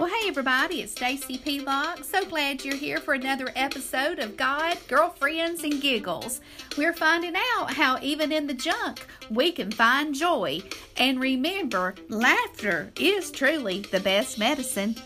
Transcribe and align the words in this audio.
Well, 0.00 0.08
hey 0.08 0.28
everybody, 0.28 0.80
it's 0.80 0.92
Stacy 0.92 1.36
Pelock. 1.36 2.04
So 2.04 2.24
glad 2.24 2.64
you're 2.64 2.74
here 2.74 2.96
for 2.96 3.12
another 3.12 3.52
episode 3.54 4.18
of 4.18 4.34
God, 4.34 4.78
Girlfriends, 4.88 5.62
and 5.62 5.78
Giggles. 5.78 6.40
We're 6.78 6.94
finding 6.94 7.34
out 7.36 7.74
how 7.74 7.98
even 8.00 8.32
in 8.32 8.46
the 8.46 8.54
junk 8.54 9.06
we 9.28 9.52
can 9.52 9.70
find 9.70 10.14
joy. 10.14 10.62
And 10.96 11.20
remember, 11.20 11.96
laughter 12.08 12.90
is 12.98 13.30
truly 13.30 13.80
the 13.80 14.00
best 14.00 14.38
medicine. 14.38 14.96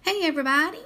Hey 0.00 0.22
everybody, 0.22 0.78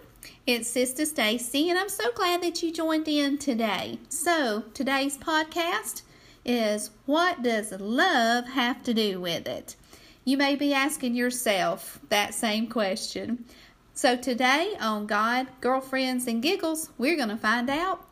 it's 0.45 0.69
Sister 0.69 1.07
Stacy, 1.07 1.71
and 1.71 1.79
I'm 1.79 1.89
so 1.89 2.11
glad 2.11 2.43
that 2.43 2.61
you 2.64 2.73
joined 2.73 3.07
in 3.07 3.39
today. 3.39 4.01
So, 4.09 4.64
today's 4.75 5.17
podcast 5.17 6.03
is 6.44 6.90
what 7.07 7.43
does 7.43 7.72
love 7.72 8.46
have 8.46 8.82
to 8.84 8.94
do 8.94 9.21
with 9.21 9.46
it? 9.48 9.76
You 10.25 10.36
may 10.36 10.57
be 10.57 10.72
asking 10.72 11.14
yourself 11.14 12.00
that 12.08 12.34
same 12.34 12.67
question. 12.68 13.44
So, 13.93 14.17
today 14.17 14.75
on 14.80 15.07
God, 15.07 15.46
Girlfriends, 15.61 16.26
and 16.26 16.43
Giggles, 16.43 16.90
we're 16.98 17.17
going 17.17 17.29
to 17.29 17.36
find 17.36 17.70
out 17.70 18.04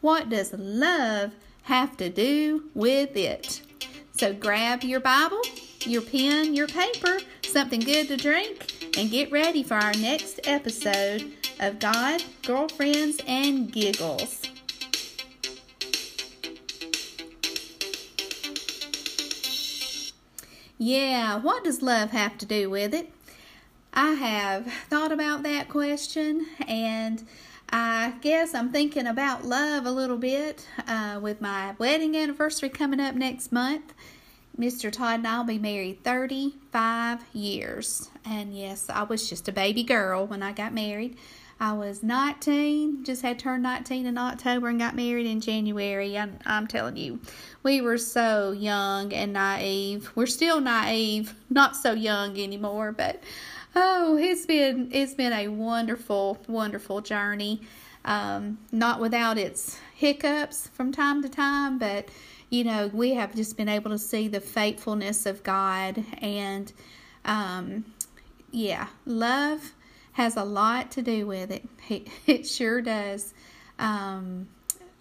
what 0.00 0.30
does 0.30 0.54
love 0.56 1.32
have 1.64 1.96
to 1.98 2.08
do 2.08 2.70
with 2.74 3.16
it? 3.16 3.60
So, 4.12 4.32
grab 4.32 4.82
your 4.82 5.00
Bible, 5.00 5.42
your 5.84 6.02
pen, 6.02 6.54
your 6.54 6.68
paper, 6.68 7.18
something 7.44 7.80
good 7.80 8.08
to 8.08 8.16
drink, 8.16 8.96
and 8.96 9.10
get 9.10 9.30
ready 9.30 9.62
for 9.62 9.74
our 9.74 9.92
next 9.94 10.40
episode 10.44 11.32
of 11.60 11.80
God, 11.80 12.22
Girlfriends, 12.42 13.20
and 13.26 13.70
Giggles. 13.70 14.53
Yeah, 20.78 21.38
what 21.38 21.62
does 21.64 21.82
love 21.82 22.10
have 22.10 22.36
to 22.38 22.46
do 22.46 22.68
with 22.68 22.94
it? 22.94 23.12
I 23.92 24.12
have 24.14 24.66
thought 24.88 25.12
about 25.12 25.44
that 25.44 25.68
question 25.68 26.46
and 26.66 27.24
I 27.68 28.14
guess 28.20 28.54
I'm 28.54 28.72
thinking 28.72 29.06
about 29.06 29.44
love 29.44 29.86
a 29.86 29.90
little 29.92 30.16
bit 30.16 30.66
uh, 30.88 31.20
with 31.22 31.40
my 31.40 31.76
wedding 31.78 32.16
anniversary 32.16 32.68
coming 32.70 32.98
up 32.98 33.14
next 33.14 33.52
month. 33.52 33.94
Mr. 34.58 34.90
Todd 34.90 35.20
and 35.20 35.28
I 35.28 35.38
will 35.38 35.44
be 35.44 35.58
married 35.58 36.02
35 36.02 37.20
years. 37.32 38.10
And 38.24 38.56
yes, 38.56 38.88
I 38.88 39.04
was 39.04 39.28
just 39.28 39.48
a 39.48 39.52
baby 39.52 39.84
girl 39.84 40.26
when 40.26 40.42
I 40.42 40.52
got 40.52 40.74
married. 40.74 41.16
I 41.60 41.72
was 41.72 42.02
19, 42.02 43.04
just 43.04 43.22
had 43.22 43.38
turned 43.38 43.62
19 43.62 44.06
in 44.06 44.18
October 44.18 44.68
and 44.68 44.78
got 44.78 44.96
married 44.96 45.26
in 45.26 45.40
January. 45.40 46.18
I'm, 46.18 46.38
I'm 46.44 46.66
telling 46.66 46.96
you, 46.96 47.20
we 47.62 47.80
were 47.80 47.98
so 47.98 48.50
young 48.52 49.12
and 49.12 49.32
naive. 49.32 50.10
We're 50.14 50.26
still 50.26 50.60
naive, 50.60 51.34
not 51.50 51.76
so 51.76 51.92
young 51.92 52.38
anymore, 52.38 52.92
but 52.92 53.22
oh, 53.76 54.16
it's 54.16 54.46
been 54.46 54.90
it's 54.92 55.14
been 55.14 55.32
a 55.32 55.48
wonderful, 55.48 56.38
wonderful 56.48 57.00
journey. 57.00 57.62
Um, 58.04 58.58
not 58.70 59.00
without 59.00 59.38
its 59.38 59.78
hiccups 59.94 60.68
from 60.68 60.92
time 60.92 61.22
to 61.22 61.28
time, 61.28 61.78
but 61.78 62.08
you 62.50 62.62
know, 62.62 62.88
we 62.88 63.14
have 63.14 63.34
just 63.34 63.56
been 63.56 63.68
able 63.68 63.90
to 63.90 63.98
see 63.98 64.28
the 64.28 64.40
faithfulness 64.40 65.24
of 65.24 65.42
God 65.42 66.04
and 66.18 66.70
um, 67.24 67.86
yeah, 68.50 68.88
love 69.06 69.72
has 70.14 70.36
a 70.36 70.44
lot 70.44 70.90
to 70.92 71.02
do 71.02 71.26
with 71.26 71.50
it. 71.50 71.68
It, 71.90 72.08
it 72.26 72.46
sure 72.46 72.80
does. 72.80 73.34
Um, 73.78 74.48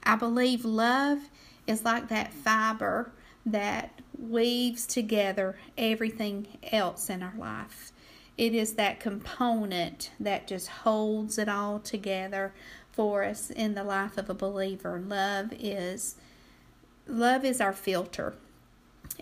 I 0.04 0.18
believe 0.18 0.66
love 0.66 1.20
is 1.66 1.86
like 1.86 2.10
that 2.10 2.34
fiber 2.34 3.14
that 3.46 4.02
weaves 4.18 4.86
together 4.86 5.58
everything 5.78 6.48
else 6.72 7.10
in 7.10 7.24
our 7.24 7.34
life. 7.38 7.94
It 8.38 8.54
is 8.54 8.74
that 8.74 9.00
component 9.00 10.12
that 10.20 10.46
just 10.46 10.68
holds 10.68 11.38
it 11.38 11.48
all 11.48 11.80
together 11.80 12.54
for 12.92 13.24
us 13.24 13.50
in 13.50 13.76
the 13.76 13.84
life 13.86 14.18
of 14.18 14.30
a 14.30 14.34
believer. 14.34 15.00
Love 15.00 15.54
is 15.58 16.16
love 17.08 17.46
is 17.46 17.62
our 17.62 17.74
filter. 17.74 18.34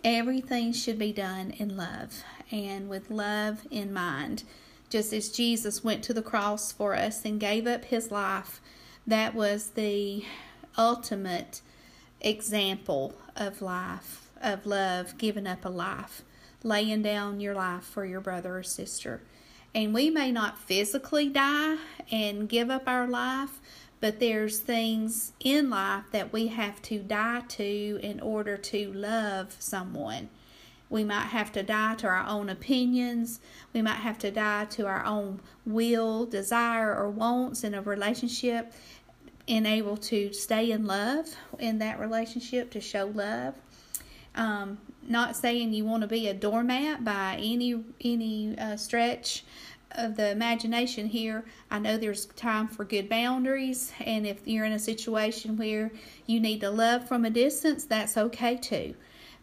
Everything 0.04 0.74
should 0.74 0.98
be 0.98 1.12
done 1.12 1.52
in 1.52 1.78
love 1.78 2.24
and 2.50 2.90
with 2.90 3.12
love 3.12 3.68
in 3.70 3.94
mind 3.94 4.44
just 4.92 5.14
as 5.14 5.30
Jesus 5.30 5.84
went 5.84 6.04
to 6.04 6.14
the 6.14 6.22
cross 6.22 6.72
for 6.72 6.94
us 6.96 7.24
and 7.24 7.40
gave 7.40 7.66
up 7.66 7.86
his 7.86 8.12
life. 8.12 8.60
That 9.08 9.34
was 9.34 9.70
the 9.70 10.26
ultimate 10.78 11.62
example 12.20 13.16
of 13.36 13.62
life, 13.62 14.30
of 14.42 14.66
love, 14.66 15.18
giving 15.18 15.48
up 15.48 15.66
a 15.66 15.70
life, 15.70 16.22
laying 16.62 17.02
down 17.02 17.40
your 17.40 17.56
life 17.56 17.84
for 17.84 18.06
your 18.06 18.22
brother 18.22 18.58
or 18.58 18.64
sister. 18.64 19.22
And 19.74 19.94
we 19.94 20.10
may 20.10 20.32
not 20.32 20.60
physically 20.60 21.30
die 21.30 21.78
and 22.12 22.50
give 22.50 22.70
up 22.70 22.84
our 22.86 23.08
life, 23.08 23.60
but 24.02 24.20
there's 24.20 24.60
things 24.60 25.32
in 25.40 25.70
life 25.70 26.04
that 26.12 26.34
we 26.34 26.48
have 26.48 26.82
to 26.84 27.00
die 27.00 27.44
to 27.48 28.00
in 28.04 28.20
order 28.20 28.58
to 28.58 28.92
love 28.92 29.56
someone. 29.58 30.30
We 30.92 31.06
might 31.06 31.28
have 31.28 31.54
to 31.54 31.64
die 31.64 31.96
to 31.96 32.08
our 32.08 32.28
own 32.28 32.50
opinions. 32.50 33.40
We 33.72 33.82
might 33.82 34.02
have 34.02 34.20
to 34.20 34.30
die 34.30 34.66
to 34.72 34.88
our 34.88 35.06
own 35.06 35.40
will, 35.66 36.26
desire, 36.26 36.94
or 36.94 37.10
wants 37.10 37.64
in 37.64 37.74
a 37.74 37.82
relationship 37.82 38.74
and 39.48 39.66
able 39.66 39.96
to 39.96 40.34
stay 40.34 40.70
in 40.70 40.86
love 40.86 41.34
in 41.60 41.80
that 41.80 41.98
relationship 41.98 42.72
to 42.72 42.82
show 42.82 43.06
love. 43.06 43.56
Um, 44.36 44.80
not 45.08 45.38
saying 45.38 45.74
you 45.74 45.86
want 45.86 46.02
to 46.02 46.08
be 46.08 46.28
a 46.28 46.34
doormat 46.34 47.06
by 47.06 47.38
any 47.42 47.84
any 48.04 48.58
uh, 48.58 48.76
stretch 48.76 49.46
of 49.92 50.18
the 50.18 50.30
imagination 50.30 51.08
here. 51.08 51.46
I 51.70 51.80
know 51.80 51.98
there's 51.98 52.26
time 52.26 52.68
for 52.68 52.84
good 52.84 53.08
boundaries, 53.08 53.94
and 54.00 54.28
if 54.28 54.46
you're 54.46 54.66
in 54.66 54.74
a 54.74 54.80
situation 54.80 55.56
where 55.56 55.90
you 56.26 56.42
need 56.42 56.60
to 56.62 56.70
love 56.70 57.08
from 57.08 57.24
a 57.24 57.30
distance, 57.30 57.86
that's 57.86 58.18
okay 58.18 58.58
too 58.58 58.94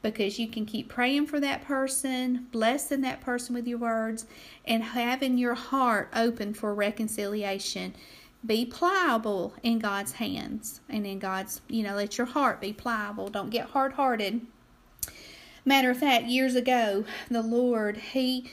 because 0.03 0.39
you 0.39 0.49
can 0.49 0.65
keep 0.65 0.89
praying 0.89 1.27
for 1.27 1.41
that 1.41 1.65
person, 1.65 2.47
blessing 2.53 3.01
that 3.01 3.21
person 3.21 3.55
with 3.55 3.67
your 3.67 3.79
words, 3.79 4.27
and 4.65 4.83
having 4.83 5.39
your 5.39 5.55
heart 5.55 6.09
open 6.15 6.55
for 6.55 6.75
reconciliation. 6.75 7.95
Be 8.47 8.65
pliable 8.65 9.55
in 9.63 9.81
God's 9.81 10.13
hands 10.13 10.81
and 10.89 11.05
in 11.05 11.19
God's, 11.19 11.61
you 11.69 11.83
know, 11.83 11.97
let 11.97 12.19
your 12.19 12.29
heart 12.29 12.61
be 12.61 12.73
pliable. 12.73 13.29
Don't 13.29 13.51
get 13.51 13.71
hard 13.71 13.95
hearted. 13.95 14.47
Matter 15.65 15.91
of 15.91 15.99
fact, 15.99 16.27
years 16.27 16.55
ago, 16.55 17.05
the 17.29 17.43
Lord, 17.43 17.97
He, 17.97 18.51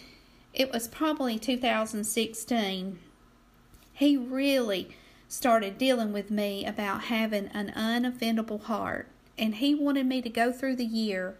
it 0.53 0.71
was 0.71 0.87
probably 0.87 1.37
2016, 1.37 2.99
He 3.93 4.17
really 4.17 4.89
started 5.27 5.77
dealing 5.77 6.11
with 6.11 6.31
me 6.31 6.65
about 6.65 7.03
having 7.05 7.47
an 7.47 7.71
unoffendable 7.75 8.63
heart 8.63 9.07
and 9.37 9.55
he 9.55 9.75
wanted 9.75 10.05
me 10.05 10.21
to 10.21 10.29
go 10.29 10.51
through 10.51 10.75
the 10.75 10.85
year 10.85 11.37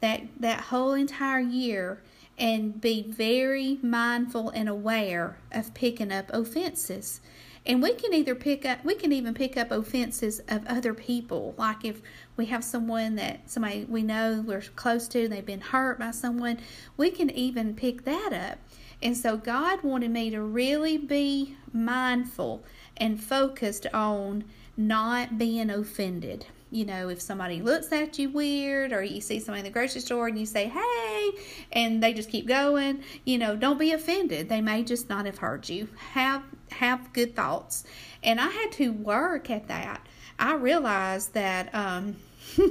that 0.00 0.22
that 0.38 0.60
whole 0.60 0.92
entire 0.92 1.40
year 1.40 2.02
and 2.36 2.80
be 2.80 3.02
very 3.02 3.78
mindful 3.82 4.50
and 4.50 4.68
aware 4.68 5.38
of 5.52 5.72
picking 5.72 6.10
up 6.10 6.30
offenses. 6.32 7.20
And 7.66 7.82
we 7.82 7.94
can 7.94 8.12
either 8.12 8.34
pick 8.34 8.66
up 8.66 8.84
we 8.84 8.94
can 8.94 9.12
even 9.12 9.32
pick 9.32 9.56
up 9.56 9.70
offenses 9.70 10.40
of 10.48 10.66
other 10.66 10.92
people. 10.92 11.54
Like 11.56 11.84
if 11.84 12.02
we 12.36 12.46
have 12.46 12.64
someone 12.64 13.14
that 13.16 13.50
somebody 13.50 13.84
we 13.84 14.02
know 14.02 14.44
we're 14.46 14.60
close 14.60 15.08
to 15.08 15.28
they've 15.28 15.46
been 15.46 15.60
hurt 15.60 15.98
by 15.98 16.10
someone 16.10 16.58
we 16.96 17.10
can 17.10 17.30
even 17.30 17.74
pick 17.74 18.04
that 18.04 18.32
up. 18.32 18.58
And 19.02 19.16
so 19.16 19.36
god 19.36 19.82
wanted 19.82 20.10
me 20.10 20.28
to 20.30 20.42
really 20.42 20.98
be 20.98 21.56
mindful 21.72 22.64
and 22.96 23.22
focused 23.22 23.86
on 23.94 24.44
not 24.76 25.38
being 25.38 25.70
offended 25.70 26.46
you 26.74 26.84
know, 26.84 27.08
if 27.08 27.20
somebody 27.20 27.62
looks 27.62 27.92
at 27.92 28.18
you 28.18 28.28
weird 28.30 28.92
or 28.92 29.00
you 29.00 29.20
see 29.20 29.38
somebody 29.38 29.60
in 29.60 29.64
the 29.64 29.70
grocery 29.70 30.00
store 30.00 30.26
and 30.26 30.36
you 30.36 30.44
say, 30.44 30.66
hey, 30.66 31.30
and 31.70 32.02
they 32.02 32.12
just 32.12 32.28
keep 32.28 32.48
going, 32.48 33.04
you 33.24 33.38
know, 33.38 33.54
don't 33.54 33.78
be 33.78 33.92
offended. 33.92 34.48
They 34.48 34.60
may 34.60 34.82
just 34.82 35.08
not 35.08 35.24
have 35.24 35.38
heard 35.38 35.68
you. 35.68 35.88
Have, 36.10 36.42
have 36.72 37.12
good 37.12 37.36
thoughts. 37.36 37.84
And 38.24 38.40
I 38.40 38.48
had 38.48 38.72
to 38.72 38.92
work 38.92 39.50
at 39.50 39.68
that. 39.68 40.04
I 40.36 40.54
realized 40.54 41.34
that 41.34 41.72
um, 41.72 42.16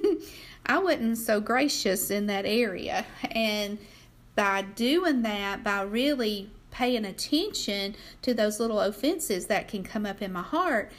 I 0.66 0.80
wasn't 0.80 1.18
so 1.18 1.40
gracious 1.40 2.12
in 2.12 2.28
that 2.28 2.46
area. 2.46 3.06
And 3.32 3.78
by 4.36 4.64
doing 4.64 5.22
that, 5.22 5.64
by 5.64 5.82
really 5.82 6.50
paying 6.72 7.06
attention 7.06 7.96
to 8.24 8.34
those 8.34 8.60
little 8.60 8.82
offenses 8.82 9.46
that 9.46 9.70
can 9.70 9.84
come 9.84 10.06
up 10.06 10.22
in 10.22 10.34
my 10.34 10.42
heart, 10.42 10.92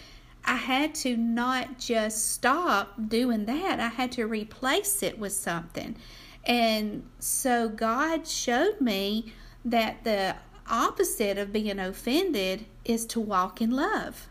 I 0.46 0.56
had 0.56 0.94
to 0.96 1.16
not 1.16 1.78
just 1.78 2.32
stop 2.32 3.08
doing 3.08 3.46
that, 3.46 3.80
I 3.80 3.88
had 3.88 4.12
to 4.12 4.26
replace 4.26 5.02
it 5.02 5.18
with 5.18 5.32
something. 5.32 5.96
And 6.44 7.04
so 7.18 7.68
God 7.68 8.26
showed 8.26 8.80
me 8.80 9.32
that 9.64 10.04
the 10.04 10.36
opposite 10.68 11.38
of 11.38 11.52
being 11.52 11.78
offended 11.78 12.66
is 12.84 13.06
to 13.06 13.20
walk 13.20 13.62
in 13.62 13.70
love, 13.70 14.28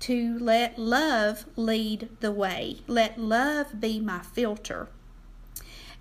to 0.00 0.38
let 0.38 0.78
love 0.78 1.46
lead 1.56 2.08
the 2.20 2.32
way, 2.32 2.78
let 2.86 3.18
love 3.18 3.80
be 3.80 4.00
my 4.00 4.20
filter. 4.20 4.88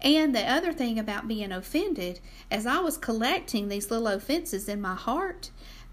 And 0.01 0.33
the 0.33 0.49
other 0.49 0.71
thing 0.71 0.97
about 0.97 1.27
being 1.27 1.51
offended, 1.51 2.21
as 2.49 2.65
I 2.65 2.79
was 2.79 2.97
collecting 2.97 3.67
these 3.67 3.91
little 3.91 4.07
offenses 4.07 4.69
in 4.69 4.79
my 4.79 4.95
heart, 4.95 5.49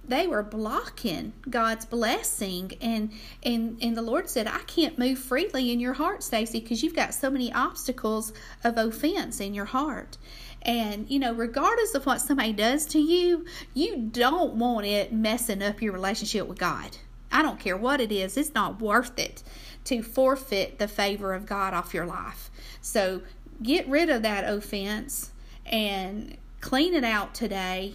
they 0.08 0.26
were 0.26 0.42
blocking 0.42 1.32
God's 1.48 1.84
blessing. 1.84 2.72
And 2.80 3.12
and 3.42 3.78
and 3.82 3.96
the 3.96 4.02
Lord 4.02 4.28
said 4.28 4.46
I 4.46 4.60
can't 4.66 4.98
move 4.98 5.18
freely 5.18 5.72
in 5.72 5.80
your 5.80 5.94
heart 5.94 6.22
Stacy 6.22 6.60
because 6.60 6.82
you've 6.82 6.94
got 6.94 7.14
so 7.14 7.30
many 7.30 7.52
obstacles 7.52 8.32
of 8.64 8.76
offense 8.76 9.40
in 9.40 9.54
your 9.54 9.64
heart. 9.66 10.16
And 10.62 11.10
you 11.10 11.18
know 11.18 11.32
regardless 11.32 11.94
of 11.94 12.06
what 12.06 12.20
somebody 12.20 12.52
does 12.52 12.86
to 12.86 12.98
you 12.98 13.44
you 13.74 13.96
don't 13.96 14.54
want 14.54 14.86
it 14.86 15.12
messing 15.12 15.62
up 15.62 15.82
your 15.82 15.92
relationship 15.92 16.46
with 16.46 16.58
God. 16.58 16.96
I 17.30 17.42
don't 17.42 17.60
care 17.60 17.76
what 17.76 18.00
it 18.00 18.12
is 18.12 18.36
it's 18.36 18.54
not 18.54 18.80
worth 18.80 19.18
it 19.18 19.42
to 19.84 20.02
forfeit 20.02 20.78
the 20.78 20.88
favor 20.88 21.34
of 21.34 21.46
God 21.46 21.74
off 21.74 21.94
your 21.94 22.06
life. 22.06 22.50
So 22.80 23.22
get 23.62 23.88
rid 23.88 24.10
of 24.10 24.22
that 24.22 24.50
offense 24.52 25.30
and 25.64 26.36
clean 26.60 26.94
it 26.94 27.04
out 27.04 27.34
today 27.34 27.94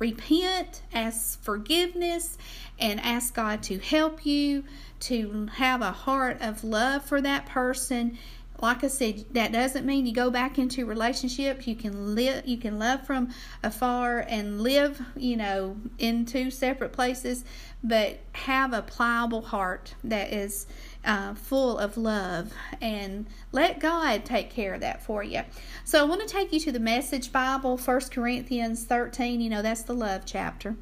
repent, 0.00 0.82
ask 0.92 1.40
forgiveness, 1.42 2.36
and 2.78 2.98
ask 3.00 3.34
God 3.34 3.62
to 3.64 3.78
help 3.78 4.26
you 4.26 4.64
to 5.00 5.48
have 5.54 5.82
a 5.82 5.92
heart 5.92 6.38
of 6.40 6.64
love 6.64 7.04
for 7.04 7.20
that 7.20 7.46
person. 7.46 8.18
Like 8.60 8.82
I 8.82 8.88
said, 8.88 9.24
that 9.32 9.52
doesn't 9.52 9.86
mean 9.86 10.06
you 10.06 10.12
go 10.12 10.30
back 10.30 10.58
into 10.58 10.84
relationship. 10.84 11.66
You 11.66 11.74
can 11.74 12.14
live, 12.14 12.46
you 12.46 12.58
can 12.58 12.78
love 12.78 13.06
from 13.06 13.28
afar 13.62 14.20
and 14.20 14.60
live, 14.60 15.00
you 15.16 15.36
know, 15.36 15.76
in 15.98 16.26
two 16.26 16.50
separate 16.50 16.92
places, 16.92 17.44
but 17.82 18.20
have 18.32 18.72
a 18.72 18.82
pliable 18.82 19.42
heart 19.42 19.94
that 20.04 20.32
is 20.32 20.66
uh, 21.04 21.34
full 21.34 21.78
of 21.78 21.96
love 21.96 22.52
and 22.80 23.26
let 23.52 23.80
God 23.80 24.24
take 24.24 24.50
care 24.50 24.74
of 24.74 24.80
that 24.80 25.02
for 25.02 25.22
you. 25.22 25.42
So 25.84 26.00
I 26.00 26.04
want 26.04 26.20
to 26.20 26.26
take 26.26 26.52
you 26.52 26.60
to 26.60 26.72
the 26.72 26.80
Message 26.80 27.32
Bible, 27.32 27.76
1 27.76 28.00
Corinthians 28.10 28.84
13. 28.84 29.40
You 29.40 29.50
know, 29.50 29.62
that's 29.62 29.82
the 29.82 29.94
love 29.94 30.22
chapter. 30.26 30.76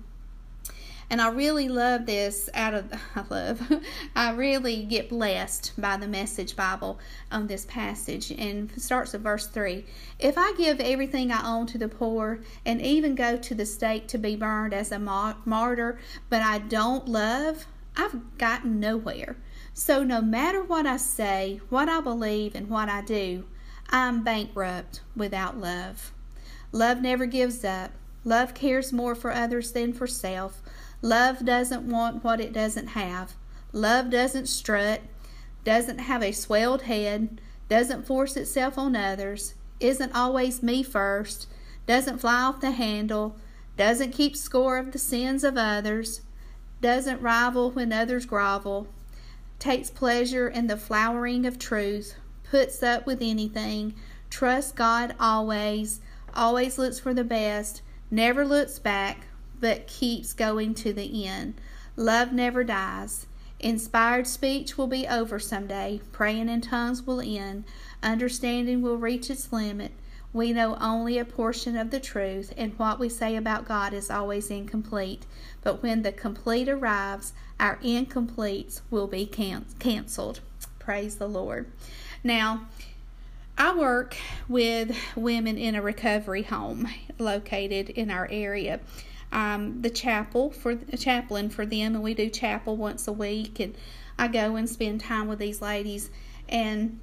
And 1.10 1.22
I 1.22 1.30
really 1.30 1.70
love 1.70 2.04
this 2.04 2.50
out 2.52 2.74
of, 2.74 2.92
I 3.16 3.24
love, 3.30 3.82
I 4.16 4.32
really 4.32 4.82
get 4.82 5.08
blessed 5.08 5.72
by 5.78 5.96
the 5.96 6.08
Message 6.08 6.54
Bible 6.54 6.98
on 7.32 7.46
this 7.46 7.64
passage. 7.64 8.30
And 8.30 8.70
starts 8.80 9.14
at 9.14 9.20
verse 9.20 9.46
3. 9.46 9.86
If 10.18 10.36
I 10.36 10.52
give 10.58 10.80
everything 10.80 11.32
I 11.32 11.48
own 11.48 11.66
to 11.68 11.78
the 11.78 11.88
poor 11.88 12.40
and 12.66 12.82
even 12.82 13.14
go 13.14 13.36
to 13.36 13.54
the 13.54 13.66
stake 13.66 14.08
to 14.08 14.18
be 14.18 14.36
burned 14.36 14.74
as 14.74 14.92
a 14.92 14.98
martyr, 14.98 15.98
but 16.28 16.42
I 16.42 16.58
don't 16.58 17.08
love, 17.08 17.66
I've 17.96 18.36
gotten 18.36 18.78
nowhere. 18.78 19.36
So, 19.78 20.02
no 20.02 20.20
matter 20.20 20.60
what 20.60 20.88
I 20.88 20.96
say, 20.96 21.60
what 21.68 21.88
I 21.88 22.00
believe, 22.00 22.56
and 22.56 22.68
what 22.68 22.88
I 22.88 23.00
do, 23.00 23.44
I'm 23.88 24.24
bankrupt 24.24 25.02
without 25.14 25.56
love. 25.56 26.10
Love 26.72 27.00
never 27.00 27.26
gives 27.26 27.64
up. 27.64 27.92
Love 28.24 28.54
cares 28.54 28.92
more 28.92 29.14
for 29.14 29.30
others 29.32 29.70
than 29.70 29.92
for 29.92 30.08
self. 30.08 30.60
Love 31.00 31.44
doesn't 31.44 31.88
want 31.88 32.24
what 32.24 32.40
it 32.40 32.52
doesn't 32.52 32.88
have. 32.88 33.34
Love 33.72 34.10
doesn't 34.10 34.48
strut, 34.48 35.02
doesn't 35.62 35.98
have 35.98 36.24
a 36.24 36.32
swelled 36.32 36.82
head, 36.82 37.40
doesn't 37.68 38.04
force 38.04 38.36
itself 38.36 38.76
on 38.78 38.96
others, 38.96 39.54
isn't 39.78 40.12
always 40.12 40.60
me 40.60 40.82
first, 40.82 41.46
doesn't 41.86 42.18
fly 42.18 42.42
off 42.42 42.60
the 42.60 42.72
handle, 42.72 43.36
doesn't 43.76 44.10
keep 44.10 44.34
score 44.34 44.76
of 44.76 44.90
the 44.90 44.98
sins 44.98 45.44
of 45.44 45.56
others, 45.56 46.22
doesn't 46.80 47.22
rival 47.22 47.70
when 47.70 47.92
others 47.92 48.26
grovel, 48.26 48.88
takes 49.58 49.90
pleasure 49.90 50.48
in 50.48 50.66
the 50.66 50.76
flowering 50.76 51.44
of 51.46 51.58
truth, 51.58 52.14
puts 52.44 52.82
up 52.82 53.06
with 53.06 53.20
anything, 53.20 53.94
trusts 54.30 54.72
God 54.72 55.14
always, 55.18 56.00
always 56.34 56.78
looks 56.78 56.98
for 56.98 57.12
the 57.12 57.24
best, 57.24 57.82
never 58.10 58.44
looks 58.44 58.78
back, 58.78 59.26
but 59.60 59.86
keeps 59.86 60.32
going 60.32 60.74
to 60.74 60.92
the 60.92 61.26
end. 61.26 61.54
Love 61.96 62.32
never 62.32 62.62
dies. 62.62 63.26
Inspired 63.60 64.28
speech 64.28 64.78
will 64.78 64.86
be 64.86 65.08
over 65.08 65.40
someday. 65.40 66.00
Praying 66.12 66.48
in 66.48 66.60
tongues 66.60 67.02
will 67.02 67.20
end. 67.20 67.64
Understanding 68.02 68.82
will 68.82 68.96
reach 68.96 69.30
its 69.30 69.52
limit. 69.52 69.90
We 70.32 70.52
know 70.52 70.76
only 70.80 71.18
a 71.18 71.24
portion 71.24 71.76
of 71.76 71.90
the 71.90 72.00
truth, 72.00 72.52
and 72.56 72.78
what 72.78 72.98
we 72.98 73.08
say 73.08 73.36
about 73.36 73.66
God 73.66 73.94
is 73.94 74.10
always 74.10 74.50
incomplete. 74.50 75.24
But 75.62 75.82
when 75.82 76.02
the 76.02 76.12
complete 76.12 76.68
arrives, 76.68 77.32
our 77.58 77.76
incompletes 77.78 78.82
will 78.90 79.06
be 79.06 79.24
can- 79.24 79.66
canceled. 79.78 80.40
Praise 80.78 81.16
the 81.16 81.28
Lord. 81.28 81.70
Now, 82.22 82.66
I 83.56 83.74
work 83.74 84.16
with 84.48 84.96
women 85.16 85.58
in 85.58 85.74
a 85.74 85.82
recovery 85.82 86.42
home 86.42 86.88
located 87.18 87.90
in 87.90 88.10
our 88.10 88.28
area. 88.30 88.80
I'm 89.32 89.82
the 89.82 89.90
chapel 89.90 90.50
for 90.50 90.78
a 90.92 90.96
chaplain 90.96 91.50
for 91.50 91.66
them, 91.66 91.94
and 91.94 92.02
we 92.02 92.14
do 92.14 92.28
chapel 92.28 92.76
once 92.76 93.08
a 93.08 93.12
week. 93.12 93.60
And 93.60 93.74
I 94.18 94.28
go 94.28 94.56
and 94.56 94.68
spend 94.68 95.00
time 95.00 95.26
with 95.26 95.38
these 95.38 95.60
ladies. 95.60 96.10
And 96.48 97.00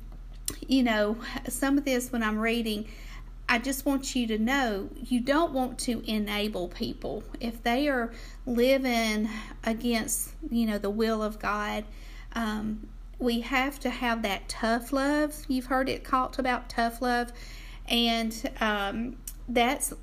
you 0.68 0.84
know, 0.84 1.18
some 1.50 1.78
of 1.78 1.86
this 1.86 2.12
when 2.12 2.24
I'm 2.24 2.38
reading, 2.38 2.88
I 3.48 3.60
just 3.60 3.86
want 3.86 4.16
you 4.16 4.26
to 4.28 4.40
know 4.40 4.90
you 4.96 5.20
don't 5.20 5.54
want 5.54 5.78
to 5.80 6.02
enable 6.10 6.68
people 6.68 7.24
if 7.40 7.62
they 7.62 7.88
are 7.88 8.12
living 8.46 9.30
against 9.64 10.34
you 10.50 10.66
know 10.66 10.78
the 10.78 10.90
will 10.90 11.22
of 11.22 11.40
God. 11.40 11.84
Um, 12.34 12.88
we 13.20 13.42
have 13.42 13.80
to 13.82 13.90
have 13.90 14.24
that 14.24 14.50
tough 14.50 14.92
love. 14.92 15.36
You've 15.48 15.68
heard 15.68 15.90
it 15.90 16.04
called 16.04 16.40
about 16.40 16.70
tough 16.70 17.02
love, 17.02 17.32
and 17.88 18.52
um, 18.60 19.18
that's 19.48 19.94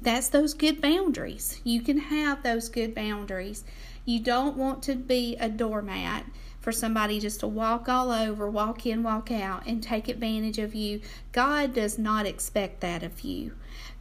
that's 0.00 0.28
those 0.28 0.54
good 0.54 0.80
boundaries. 0.80 1.60
You 1.64 1.80
can 1.82 1.98
have 1.98 2.42
those 2.42 2.68
good 2.68 2.94
boundaries. 2.94 3.64
You 4.04 4.20
don't 4.20 4.56
want 4.56 4.82
to 4.84 4.94
be 4.94 5.36
a 5.36 5.48
doormat 5.48 6.24
for 6.62 6.72
somebody 6.72 7.20
just 7.20 7.40
to 7.40 7.46
walk 7.48 7.88
all 7.88 8.12
over, 8.12 8.48
walk 8.48 8.86
in, 8.86 9.02
walk 9.02 9.30
out, 9.30 9.66
and 9.66 9.82
take 9.82 10.08
advantage 10.08 10.58
of 10.58 10.74
you. 10.74 11.00
God 11.32 11.74
does 11.74 11.98
not 11.98 12.24
expect 12.24 12.80
that 12.80 13.02
of 13.02 13.20
you. 13.22 13.52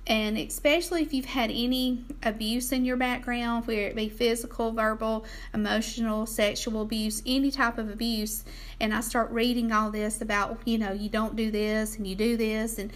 And 0.08 0.38
especially 0.38 1.02
if 1.02 1.14
you've 1.14 1.26
had 1.26 1.52
any 1.52 2.06
abuse 2.24 2.72
in 2.72 2.86
your 2.86 2.98
background, 2.98 3.66
whether 3.66 3.82
it 3.82 3.96
be 3.96 4.10
physical, 4.10 4.72
verbal, 4.72 5.26
emotional, 5.54 6.26
sexual 6.26 6.82
abuse, 6.82 7.22
any 7.26 7.52
type 7.52 7.78
of 7.78 7.90
abuse, 7.90 8.44
and 8.80 8.94
I 8.94 9.02
start 9.02 9.32
reading 9.32 9.72
all 9.72 9.92
this 9.92 10.22
about, 10.22 10.60
you 10.66 10.78
know, 10.78 10.92
you 10.92 11.10
don't 11.10 11.36
do 11.36 11.52
this 11.52 11.98
and 11.98 12.06
you 12.06 12.16
do 12.16 12.38
this, 12.38 12.78
and 12.78 12.92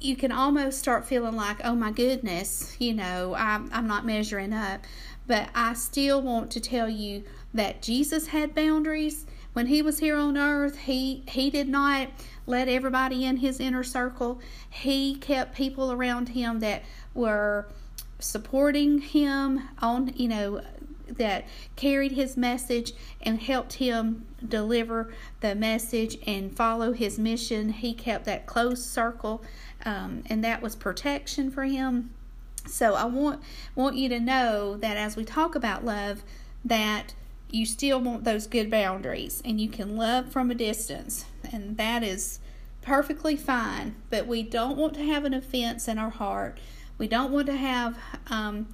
you 0.00 0.16
can 0.16 0.32
almost 0.32 0.78
start 0.78 1.06
feeling 1.06 1.34
like, 1.34 1.58
oh 1.64 1.74
my 1.74 1.90
goodness, 1.90 2.76
you 2.78 2.94
know, 2.94 3.34
I'm, 3.34 3.70
I'm 3.72 3.86
not 3.86 4.04
measuring 4.04 4.52
up. 4.52 4.82
But 5.26 5.48
I 5.54 5.72
still 5.72 6.20
want 6.20 6.50
to 6.52 6.60
tell 6.60 6.88
you 6.88 7.24
that 7.54 7.80
Jesus 7.80 8.26
had 8.26 8.54
boundaries 8.54 9.24
when 9.54 9.66
he 9.66 9.80
was 9.80 10.00
here 10.00 10.16
on 10.16 10.36
earth. 10.36 10.76
He 10.76 11.22
he 11.28 11.48
did 11.48 11.68
not 11.68 12.08
let 12.46 12.68
everybody 12.68 13.24
in 13.24 13.38
his 13.38 13.60
inner 13.60 13.84
circle. 13.84 14.40
He 14.68 15.14
kept 15.16 15.54
people 15.54 15.92
around 15.92 16.30
him 16.30 16.60
that 16.60 16.82
were 17.14 17.68
supporting 18.18 18.98
him 18.98 19.62
on, 19.80 20.12
you 20.16 20.28
know, 20.28 20.60
that 21.08 21.46
carried 21.76 22.12
his 22.12 22.36
message 22.36 22.92
and 23.22 23.40
helped 23.40 23.74
him 23.74 24.26
deliver 24.46 25.12
the 25.40 25.54
message 25.54 26.16
and 26.26 26.54
follow 26.54 26.92
his 26.92 27.18
mission. 27.18 27.70
He 27.70 27.94
kept 27.94 28.24
that 28.24 28.46
close 28.46 28.84
circle, 28.84 29.42
um, 29.84 30.22
and 30.26 30.42
that 30.44 30.62
was 30.62 30.74
protection 30.74 31.50
for 31.50 31.64
him. 31.64 32.10
So 32.66 32.94
I 32.94 33.04
want 33.04 33.42
want 33.74 33.96
you 33.96 34.08
to 34.08 34.20
know 34.20 34.76
that 34.78 34.96
as 34.96 35.16
we 35.16 35.24
talk 35.24 35.54
about 35.54 35.84
love, 35.84 36.24
that 36.64 37.14
you 37.54 37.64
still 37.64 38.00
want 38.00 38.24
those 38.24 38.46
good 38.46 38.70
boundaries 38.70 39.40
and 39.44 39.60
you 39.60 39.68
can 39.68 39.96
love 39.96 40.30
from 40.30 40.50
a 40.50 40.54
distance, 40.54 41.24
and 41.52 41.76
that 41.76 42.02
is 42.02 42.40
perfectly 42.82 43.36
fine. 43.36 43.94
But 44.10 44.26
we 44.26 44.42
don't 44.42 44.76
want 44.76 44.94
to 44.94 45.04
have 45.04 45.24
an 45.24 45.34
offense 45.34 45.88
in 45.88 45.98
our 45.98 46.10
heart. 46.10 46.58
We 46.98 47.08
don't 47.08 47.32
want 47.32 47.46
to 47.46 47.56
have 47.56 47.96
um, 48.28 48.68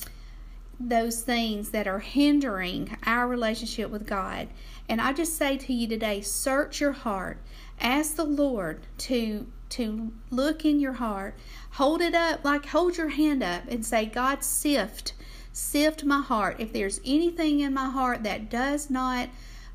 those 0.78 1.22
things 1.22 1.70
that 1.70 1.86
are 1.86 1.98
hindering 1.98 2.96
our 3.04 3.28
relationship 3.28 3.90
with 3.90 4.06
God. 4.06 4.48
And 4.88 5.00
I 5.00 5.12
just 5.12 5.36
say 5.36 5.56
to 5.58 5.72
you 5.72 5.86
today, 5.86 6.22
search 6.22 6.80
your 6.80 6.92
heart. 6.92 7.38
Ask 7.80 8.16
the 8.16 8.24
Lord 8.24 8.86
to 8.98 9.46
to 9.70 10.12
look 10.30 10.64
in 10.64 10.80
your 10.80 10.94
heart. 10.94 11.36
Hold 11.72 12.00
it 12.00 12.14
up, 12.14 12.44
like 12.44 12.66
hold 12.66 12.96
your 12.96 13.10
hand 13.10 13.42
up 13.42 13.62
and 13.68 13.86
say, 13.86 14.04
God, 14.04 14.42
sift, 14.42 15.12
sift 15.60 16.04
my 16.04 16.20
heart. 16.20 16.56
If 16.58 16.72
there's 16.72 17.00
anything 17.04 17.60
in 17.60 17.74
my 17.74 17.90
heart 17.90 18.22
that 18.24 18.50
does 18.50 18.90
not 18.90 19.28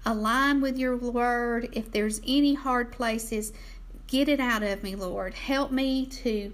align 0.05 0.61
with 0.61 0.77
your 0.77 0.97
word, 0.97 1.69
if 1.71 1.91
there's 1.91 2.19
any 2.27 2.53
hard 2.55 2.91
places, 2.91 3.53
get 4.07 4.27
it 4.27 4.39
out 4.39 4.63
of 4.63 4.83
me, 4.83 4.95
Lord. 4.95 5.33
Help 5.33 5.71
me 5.71 6.05
to, 6.07 6.51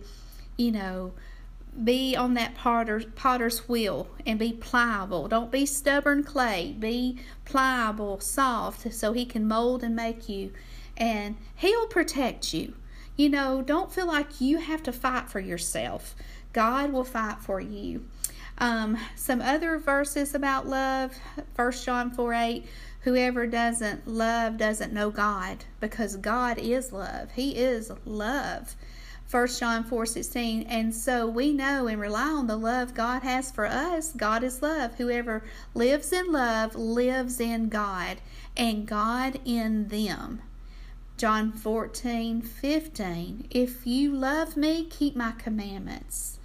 you 0.58 0.72
know, 0.72 1.14
be 1.84 2.16
on 2.16 2.34
that 2.34 2.56
potter's, 2.56 3.06
potter's 3.16 3.70
wheel 3.70 4.08
and 4.26 4.38
be 4.38 4.52
pliable. 4.54 5.28
Don't 5.28 5.52
be 5.52 5.66
stubborn 5.66 6.24
clay. 6.24 6.76
Be 6.78 7.18
pliable, 7.46 8.20
soft, 8.20 8.92
so 8.94 9.14
he 9.14 9.26
can 9.26 9.48
mold 9.48 9.82
and 9.84 9.96
make 9.96 10.28
you. 10.28 10.52
And 10.98 11.38
he'll 11.56 11.88
protect 11.88 12.54
you 12.54 12.74
You 13.18 13.30
know, 13.30 13.62
don't 13.62 13.92
feel 13.92 14.08
like 14.08 14.42
you 14.42 14.58
have 14.58 14.84
to 14.84 14.92
fight 14.92 15.30
for 15.30 15.40
yourself. 15.40 16.16
God 16.54 16.92
will 16.92 17.04
fight 17.04 17.40
for 17.40 17.60
you. 17.62 18.06
Um, 18.62 18.96
some 19.16 19.42
other 19.42 19.80
verses 19.80 20.36
about 20.36 20.68
love, 20.68 21.18
1 21.56 21.72
John 21.84 22.12
4 22.12 22.34
8. 22.34 22.66
Whoever 23.02 23.48
doesn't 23.48 24.08
love 24.08 24.58
doesn't 24.58 24.94
know 24.94 25.10
God 25.10 25.66
because 25.80 26.16
God 26.18 26.60
is 26.60 26.94
love. 26.94 27.32
He 27.32 27.56
is 27.56 27.92
love. 28.06 28.76
1 29.32 29.48
John 29.60 29.84
4 29.84 30.06
16. 30.06 30.62
And 30.68 30.94
so 30.94 31.26
we 31.26 31.52
know 31.52 31.88
and 31.88 32.00
rely 32.00 32.28
on 32.28 32.46
the 32.46 32.56
love 32.56 32.94
God 32.94 33.24
has 33.24 33.52
for 33.52 33.66
us. 33.66 34.12
God 34.12 34.44
is 34.44 34.62
love. 34.62 34.94
Whoever 34.94 35.44
lives 35.74 36.14
in 36.14 36.32
love 36.32 36.76
lives 36.76 37.40
in 37.40 37.68
God, 37.68 38.18
and 38.56 38.86
God 38.86 39.40
in 39.44 39.88
them. 39.88 40.40
John 41.18 41.52
14 41.52 42.44
15. 42.44 43.48
If 43.50 43.88
you 43.88 44.14
love 44.14 44.56
me, 44.56 44.86
keep 44.86 45.16
my 45.16 45.32
commandments. 45.32 46.38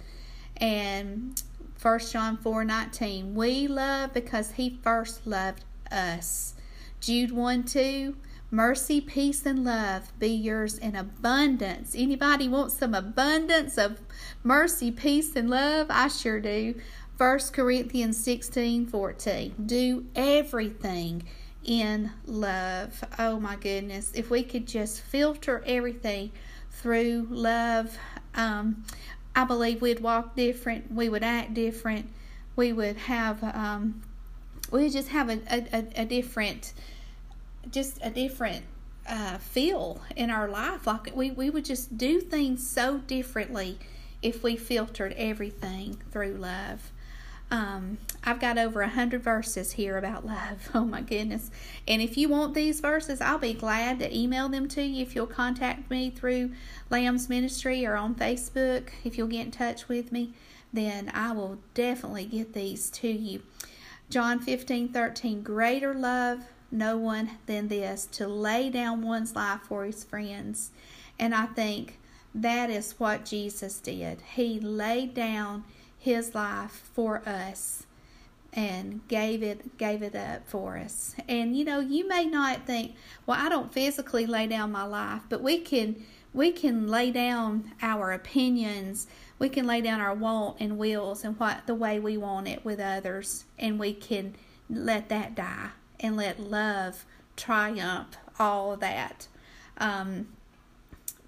And 0.59 1.39
1 1.81 1.99
John 2.11 2.37
4 2.37 2.65
19. 2.65 3.35
We 3.35 3.67
love 3.67 4.13
because 4.13 4.51
he 4.51 4.79
first 4.81 5.27
loved 5.27 5.63
us. 5.91 6.55
Jude 6.99 7.31
1 7.31 7.63
2. 7.63 8.15
Mercy, 8.49 9.01
peace, 9.01 9.45
and 9.45 9.65
love 9.65 10.17
be 10.19 10.29
yours 10.29 10.77
in 10.77 10.95
abundance. 10.95 11.93
Anybody 11.97 12.47
want 12.47 12.71
some 12.71 12.93
abundance 12.93 13.77
of 13.77 13.99
mercy, 14.41 14.89
peace, 14.89 15.35
and 15.35 15.49
love? 15.49 15.87
I 15.89 16.07
sure 16.07 16.39
do. 16.39 16.75
1 17.17 17.39
Corinthians 17.51 18.17
16 18.23 18.87
14. 18.87 19.55
Do 19.65 20.05
everything 20.15 21.23
in 21.63 22.11
love. 22.25 23.03
Oh 23.19 23.39
my 23.39 23.55
goodness. 23.57 24.11
If 24.15 24.29
we 24.29 24.43
could 24.43 24.65
just 24.65 25.01
filter 25.01 25.61
everything 25.65 26.31
through 26.71 27.27
love, 27.29 27.97
um, 28.35 28.85
I 29.37 29.43
believe 29.43 29.83
we'd 29.83 29.99
walk 29.99 30.35
different, 30.35 30.91
we 30.91 31.09
would 31.09 31.21
act 31.21 31.53
different, 31.53 32.09
we 32.55 32.73
would 32.73 32.97
have, 32.97 33.43
um, 33.43 34.01
we 34.71 34.81
would 34.81 34.91
just 34.91 35.09
have 35.09 35.29
a, 35.29 35.39
a, 35.47 36.01
a 36.01 36.05
different 36.05 36.73
just 37.69 37.99
a 38.01 38.09
different 38.09 38.63
uh, 39.07 39.37
feel 39.37 40.01
in 40.15 40.31
our 40.31 40.47
life. 40.47 40.87
Like 40.87 41.15
we, 41.15 41.29
we 41.29 41.51
would 41.51 41.65
just 41.65 41.99
do 41.99 42.19
things 42.19 42.67
so 42.67 42.97
differently 42.97 43.77
if 44.23 44.41
we 44.41 44.55
filtered 44.55 45.13
everything 45.13 46.01
through 46.11 46.33
love. 46.33 46.91
Um, 47.49 47.97
I've 48.23 48.39
got 48.41 48.57
over 48.57 48.81
a 48.81 48.89
hundred 48.89 49.23
verses 49.23 49.73
here 49.73 49.97
about 49.97 50.25
love. 50.25 50.69
Oh 50.75 50.83
my 50.83 51.01
goodness. 51.01 51.49
And 51.87 52.01
if 52.01 52.17
you 52.17 52.27
want 52.27 52.53
these 52.53 52.81
verses, 52.81 53.21
I'll 53.21 53.37
be 53.37 53.53
glad 53.53 53.99
to 53.99 54.15
email 54.15 54.49
them 54.49 54.67
to 54.69 54.83
you 54.83 55.01
if 55.01 55.15
you'll 55.15 55.27
contact 55.27 55.89
me 55.89 56.09
through 56.09 56.51
Lamb's 56.89 57.29
Ministry 57.29 57.85
or 57.85 57.95
on 57.95 58.15
Facebook. 58.15 58.89
If 59.03 59.17
you'll 59.17 59.27
get 59.27 59.45
in 59.45 59.51
touch 59.51 59.87
with 59.87 60.11
me, 60.11 60.33
then 60.73 61.09
I 61.13 61.31
will 61.31 61.59
definitely 61.73 62.25
get 62.25 62.53
these 62.53 62.89
to 62.91 63.07
you. 63.07 63.43
John 64.09 64.39
15 64.39 64.89
13, 64.89 65.41
greater 65.41 65.93
love 65.93 66.43
no 66.71 66.97
one 66.97 67.31
than 67.45 67.69
this 67.69 68.05
to 68.07 68.27
lay 68.27 68.69
down 68.69 69.01
one's 69.01 69.35
life 69.35 69.61
for 69.61 69.85
his 69.85 70.03
friends. 70.03 70.71
And 71.17 71.33
I 71.33 71.45
think 71.47 71.99
that 72.35 72.69
is 72.69 72.99
what 72.99 73.25
Jesus 73.25 73.79
did. 73.79 74.21
He 74.35 74.59
laid 74.59 75.13
down 75.13 75.63
his 75.99 76.35
life 76.35 76.89
for 76.93 77.21
us 77.27 77.85
and 78.53 79.07
gave 79.07 79.43
it 79.43 79.77
gave 79.77 80.01
it 80.01 80.15
up 80.15 80.47
for 80.47 80.77
us. 80.77 81.15
And 81.27 81.55
you 81.55 81.63
know, 81.63 81.79
you 81.79 82.07
may 82.07 82.25
not 82.25 82.65
think, 82.65 82.95
well, 83.25 83.39
I 83.39 83.49
don't 83.49 83.71
physically 83.71 84.25
lay 84.25 84.47
down 84.47 84.71
my 84.71 84.83
life, 84.83 85.21
but 85.29 85.41
we 85.41 85.59
can 85.59 86.03
we 86.33 86.51
can 86.51 86.87
lay 86.87 87.11
down 87.11 87.71
our 87.81 88.11
opinions. 88.11 89.07
We 89.39 89.49
can 89.49 89.67
lay 89.67 89.81
down 89.81 89.99
our 89.99 90.13
want 90.13 90.57
and 90.59 90.77
wills 90.77 91.23
and 91.23 91.39
what 91.39 91.67
the 91.67 91.75
way 91.75 91.99
we 91.99 92.17
want 92.17 92.47
it 92.47 92.65
with 92.65 92.79
others, 92.79 93.45
and 93.59 93.79
we 93.79 93.93
can 93.93 94.35
let 94.69 95.09
that 95.09 95.35
die 95.35 95.69
and 95.99 96.17
let 96.17 96.39
love 96.39 97.05
triumph 97.35 98.17
all 98.39 98.73
of 98.73 98.79
that. 98.81 99.27
Um, 99.77 100.27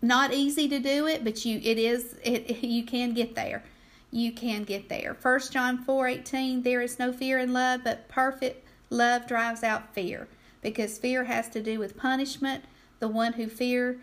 not 0.02 0.34
easy 0.34 0.68
to 0.70 0.80
do 0.80 1.08
it, 1.08 1.24
but 1.24 1.46
you 1.46 1.60
it 1.64 1.78
is 1.78 2.16
it 2.24 2.64
you 2.64 2.84
can 2.84 3.14
get 3.14 3.36
there. 3.36 3.64
You 4.12 4.32
can 4.32 4.64
get 4.64 4.90
there. 4.90 5.14
First 5.14 5.54
John 5.54 5.78
four 5.78 6.08
eighteen. 6.08 6.64
There 6.64 6.82
is 6.82 6.98
no 7.00 7.14
fear 7.14 7.38
in 7.38 7.54
love, 7.54 7.82
but 7.84 8.08
perfect 8.08 8.68
love 8.90 9.28
drives 9.28 9.64
out 9.64 9.94
fear, 9.94 10.28
because 10.62 10.98
fear 10.98 11.26
has 11.26 11.48
to 11.50 11.62
do 11.62 11.78
with 11.78 11.96
punishment. 11.98 12.64
The 13.00 13.08
one 13.08 13.34
who 13.34 13.48
fear 13.48 14.00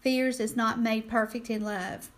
fears 0.00 0.40
is 0.40 0.56
not 0.56 0.80
made 0.80 1.08
perfect 1.08 1.50
in 1.50 1.62
love. 1.62 2.10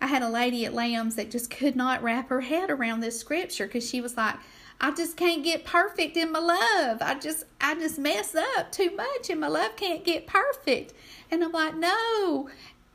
I 0.00 0.06
had 0.06 0.22
a 0.22 0.28
lady 0.30 0.64
at 0.64 0.72
Lamb's 0.72 1.16
that 1.16 1.30
just 1.30 1.50
could 1.50 1.76
not 1.76 2.02
wrap 2.02 2.30
her 2.30 2.40
head 2.40 2.70
around 2.70 3.00
this 3.00 3.20
scripture 3.20 3.66
because 3.66 3.86
she 3.86 4.00
was 4.00 4.16
like, 4.16 4.36
I 4.80 4.92
just 4.92 5.18
can't 5.18 5.44
get 5.44 5.66
perfect 5.66 6.16
in 6.16 6.32
my 6.32 6.38
love. 6.38 7.02
I 7.02 7.18
just 7.20 7.44
I 7.60 7.74
just 7.74 7.98
mess 7.98 8.34
up 8.34 8.72
too 8.72 8.96
much 8.96 9.28
and 9.28 9.40
my 9.40 9.48
love 9.48 9.76
can't 9.76 10.04
get 10.04 10.26
perfect. 10.26 10.94
And 11.30 11.44
I'm 11.44 11.52
like, 11.52 11.76
"No, 11.76 12.48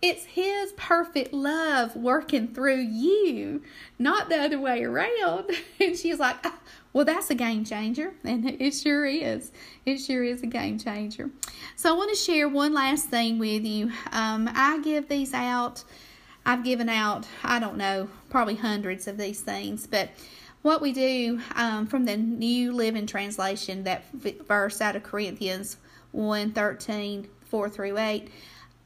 it's 0.06 0.26
his 0.26 0.72
perfect 0.74 1.34
love 1.34 1.96
working 1.96 2.48
through 2.48 2.82
you, 2.82 3.62
not 3.98 4.30
the 4.30 4.38
other 4.38 4.60
way 4.60 4.84
around." 4.84 5.52
And 5.80 5.98
she's 5.98 6.20
like, 6.20 6.38
ah, 6.44 6.58
"Well, 6.94 7.06
that's 7.06 7.30
a 7.30 7.36
game 7.36 7.66
changer." 7.66 8.14
And 8.24 8.46
it 8.62 8.72
sure 8.72 9.06
is. 9.06 9.52
It 9.86 9.98
sure 9.98 10.24
is 10.24 10.42
a 10.44 10.48
game 10.48 10.80
changer. 10.80 11.30
So 11.76 11.94
I 11.94 11.98
want 11.98 12.12
to 12.12 12.16
share 12.16 12.48
one 12.48 12.74
last 12.74 13.10
thing 13.10 13.40
with 13.40 13.66
you. 13.66 13.92
Um, 14.12 14.50
I 14.54 14.80
give 14.80 15.10
these 15.10 15.34
out. 15.34 15.84
I've 16.46 16.64
given 16.64 16.90
out, 16.90 17.26
I 17.44 17.60
don't 17.60 17.76
know, 17.76 18.08
probably 18.30 18.56
hundreds 18.56 19.08
of 19.08 19.18
these 19.18 19.42
things, 19.42 19.88
but 19.88 20.12
what 20.62 20.82
we 20.82 20.94
do 20.94 21.40
um, 21.56 21.88
from 21.88 22.06
the 22.06 22.18
New 22.18 22.72
Living 22.72 23.06
Translation, 23.06 23.84
that 23.84 24.04
verse 24.14 24.82
out 24.82 24.96
of 24.96 25.04
Corinthians 25.04 25.78
1 26.12 26.52
13, 26.54 27.28
4 27.46 27.70
through 27.70 27.98
8, 27.98 28.30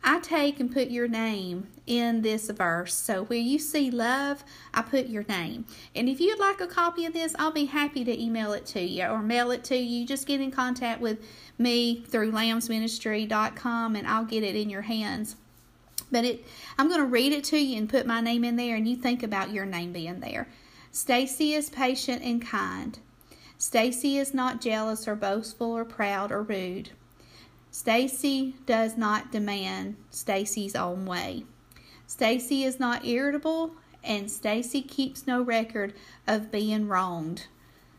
I 0.04 0.20
take 0.20 0.60
and 0.60 0.72
put 0.72 0.90
your 0.90 1.08
name 1.08 1.68
in 1.86 2.22
this 2.22 2.50
verse. 2.50 2.94
So 2.94 3.26
where 3.26 3.40
you 3.40 3.60
see 3.60 3.92
love, 3.92 4.44
I 4.74 4.82
put 4.82 5.08
your 5.08 5.26
name. 5.28 5.66
And 5.94 6.08
if 6.08 6.22
you'd 6.22 6.40
like 6.40 6.62
a 6.62 6.68
copy 6.68 7.06
of 7.06 7.14
this, 7.14 7.36
I'll 7.38 7.52
be 7.52 7.66
happy 7.66 8.04
to 8.06 8.22
email 8.22 8.54
it 8.54 8.66
to 8.68 8.82
you 8.82 9.06
or 9.06 9.22
mail 9.22 9.52
it 9.52 9.64
to 9.66 9.76
you. 9.76 10.06
Just 10.06 10.26
get 10.26 10.40
in 10.42 10.52
contact 10.52 11.02
with 11.02 11.20
me 11.58 12.04
through 12.08 12.32
lambsministry.com 12.32 13.96
and 13.96 14.08
I'll 14.08 14.26
get 14.26 14.44
it 14.44 14.56
in 14.56 14.70
your 14.70 14.84
hands. 14.84 15.36
But 16.12 16.26
it 16.26 16.46
I'm 16.78 16.88
going 16.88 17.02
to 17.02 17.06
read 17.06 17.34
it 17.34 17.44
to 17.46 17.58
you 17.58 17.78
and 17.78 17.90
put 17.90 18.08
my 18.08 18.22
name 18.22 18.44
in 18.44 18.56
there 18.56 18.76
and 18.76 18.88
you 18.88 18.96
think 18.96 19.22
about 19.22 19.52
your 19.52 19.66
name 19.66 19.92
being 19.92 20.22
there. 20.22 20.48
Stacy 20.92 21.54
is 21.54 21.70
patient 21.70 22.24
and 22.24 22.42
kind. 22.42 22.98
Stacy 23.58 24.18
is 24.18 24.34
not 24.34 24.62
jealous 24.62 25.08
or 25.08 25.16
boastful 25.16 25.72
or 25.72 25.86
proud 25.86 26.32
or 26.32 26.42
rude. 26.42 26.92
Stacy 27.72 28.56
does 28.66 28.98
not 28.98 29.32
demand 29.32 29.96
Stacy's 30.10 30.76
own 30.76 31.06
way. 31.06 31.46
Stacy 32.08 32.64
is 32.64 32.80
not 32.80 33.06
irritable 33.06 33.76
and 34.04 34.32
Stacy 34.32 34.82
keeps 34.82 35.28
no 35.28 35.42
record 35.42 35.94
of 36.28 36.52
being 36.52 36.88
wronged. 36.88 37.46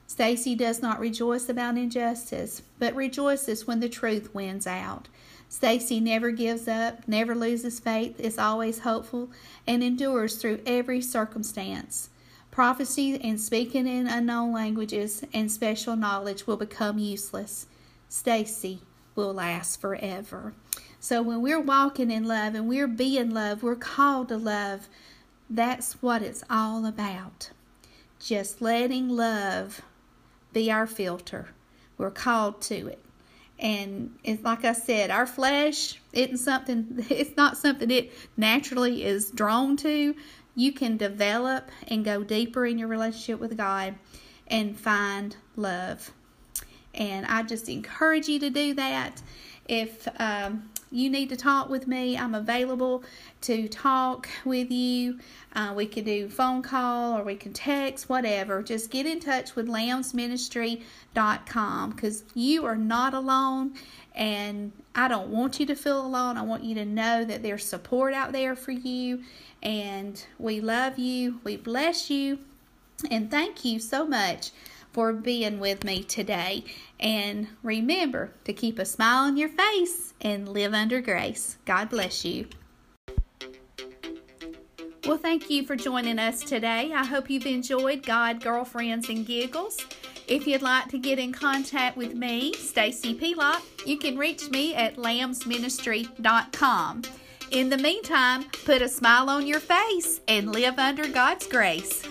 Stacy 0.06 0.56
does 0.56 0.82
not 0.82 0.98
rejoice 0.98 1.48
about 1.48 1.76
injustice, 1.76 2.62
but 2.80 2.96
rejoices 2.96 3.66
when 3.66 3.78
the 3.78 3.88
truth 3.88 4.34
wins 4.34 4.66
out. 4.66 5.08
Stacy 5.48 6.00
never 6.00 6.32
gives 6.32 6.66
up, 6.66 7.06
never 7.06 7.34
loses 7.34 7.78
faith, 7.78 8.18
is 8.18 8.38
always 8.38 8.80
hopeful, 8.80 9.30
and 9.66 9.84
endures 9.84 10.36
through 10.36 10.60
every 10.66 11.00
circumstance. 11.00 12.10
Prophecy 12.50 13.20
and 13.22 13.40
speaking 13.40 13.86
in 13.86 14.08
unknown 14.08 14.52
languages 14.52 15.22
and 15.32 15.50
special 15.50 15.94
knowledge 15.94 16.44
will 16.46 16.56
become 16.56 16.98
useless. 16.98 17.66
Stacy 18.08 18.80
will 19.14 19.34
last 19.34 19.80
forever. 19.80 20.54
So 20.98 21.22
when 21.22 21.40
we're 21.40 21.60
walking 21.60 22.10
in 22.10 22.24
love 22.24 22.54
and 22.54 22.68
we're 22.68 22.88
being 22.88 23.30
love, 23.30 23.62
we're 23.62 23.76
called 23.76 24.28
to 24.28 24.36
love. 24.36 24.88
That's 25.48 25.94
what 26.02 26.22
it's 26.22 26.44
all 26.50 26.84
about. 26.84 27.50
Just 28.18 28.60
letting 28.60 29.08
love 29.08 29.80
be 30.52 30.70
our 30.70 30.86
filter. 30.86 31.48
We're 31.96 32.10
called 32.10 32.60
to 32.62 32.88
it. 32.88 32.98
And 33.58 34.18
it's 34.24 34.42
like 34.42 34.64
I 34.64 34.72
said, 34.72 35.10
our 35.10 35.26
flesh 35.26 36.00
isn't 36.12 36.38
something 36.38 37.04
it's 37.10 37.36
not 37.36 37.58
something 37.58 37.90
it 37.90 38.12
naturally 38.36 39.04
is 39.04 39.30
drawn 39.30 39.76
to, 39.78 40.14
you 40.54 40.72
can 40.72 40.96
develop 40.96 41.70
and 41.88 42.04
go 42.04 42.22
deeper 42.22 42.66
in 42.66 42.78
your 42.78 42.88
relationship 42.88 43.38
with 43.38 43.56
God 43.56 43.94
and 44.46 44.78
find 44.78 45.36
love. 45.56 46.12
And 46.94 47.26
I 47.26 47.42
just 47.42 47.68
encourage 47.68 48.28
you 48.28 48.38
to 48.40 48.50
do 48.50 48.74
that. 48.74 49.22
If 49.68 50.08
um, 50.18 50.68
you 50.90 51.08
need 51.08 51.28
to 51.28 51.36
talk 51.36 51.68
with 51.68 51.86
me, 51.86 52.18
I'm 52.18 52.34
available 52.34 53.04
to 53.42 53.68
talk 53.68 54.28
with 54.44 54.72
you. 54.72 55.20
Uh, 55.54 55.72
we 55.76 55.86
can 55.86 56.02
do 56.04 56.28
phone 56.28 56.62
call 56.62 57.16
or 57.16 57.22
we 57.22 57.36
can 57.36 57.52
text, 57.52 58.08
whatever. 58.08 58.60
Just 58.62 58.90
get 58.90 59.06
in 59.06 59.20
touch 59.20 59.54
with 59.54 59.68
lambsministry.com 59.68 61.90
because 61.90 62.24
you 62.34 62.66
are 62.66 62.76
not 62.76 63.14
alone 63.14 63.74
and 64.16 64.72
I 64.94 65.06
don't 65.06 65.28
want 65.28 65.60
you 65.60 65.66
to 65.66 65.76
feel 65.76 66.04
alone. 66.04 66.36
I 66.36 66.42
want 66.42 66.64
you 66.64 66.74
to 66.74 66.84
know 66.84 67.24
that 67.24 67.44
there's 67.44 67.64
support 67.64 68.12
out 68.12 68.32
there 68.32 68.56
for 68.56 68.72
you 68.72 69.22
and 69.62 70.26
we 70.38 70.60
love 70.60 70.98
you. 70.98 71.38
We 71.44 71.56
bless 71.56 72.10
you 72.10 72.40
and 73.10 73.30
thank 73.30 73.64
you 73.64 73.78
so 73.78 74.06
much 74.06 74.50
for 74.92 75.12
being 75.12 75.60
with 75.60 75.84
me 75.84 76.02
today. 76.02 76.64
And 76.98 77.48
remember 77.62 78.32
to 78.44 78.52
keep 78.52 78.78
a 78.78 78.84
smile 78.84 79.24
on 79.24 79.36
your 79.36 79.48
face 79.48 80.14
and 80.20 80.48
live 80.48 80.74
under 80.74 81.00
grace. 81.00 81.58
God 81.64 81.90
bless 81.90 82.24
you. 82.24 82.46
Well, 85.06 85.18
thank 85.18 85.50
you 85.50 85.64
for 85.64 85.76
joining 85.76 86.18
us 86.18 86.44
today. 86.44 86.92
I 86.94 87.04
hope 87.04 87.30
you've 87.30 87.46
enjoyed 87.46 88.04
God, 88.04 88.42
Girlfriends, 88.42 89.08
and 89.08 89.26
Giggles. 89.26 89.78
If 90.28 90.46
you'd 90.46 90.62
like 90.62 90.88
to 90.90 90.98
get 90.98 91.18
in 91.18 91.32
contact 91.32 91.96
with 91.96 92.14
me, 92.14 92.52
Stacy 92.54 93.14
Pelock, 93.14 93.62
you 93.84 93.98
can 93.98 94.16
reach 94.16 94.48
me 94.50 94.74
at 94.74 94.96
lambsministry.com. 94.96 97.02
In 97.50 97.68
the 97.68 97.78
meantime, 97.78 98.44
put 98.64 98.82
a 98.82 98.88
smile 98.88 99.28
on 99.28 99.46
your 99.46 99.58
face 99.58 100.20
and 100.28 100.52
live 100.52 100.78
under 100.78 101.08
God's 101.08 101.48
grace. 101.48 102.06